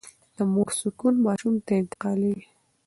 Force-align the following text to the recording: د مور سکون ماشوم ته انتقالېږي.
د 0.35 0.37
مور 0.53 0.69
سکون 0.79 1.15
ماشوم 1.25 1.55
ته 1.65 1.73
انتقالېږي. 1.81 2.45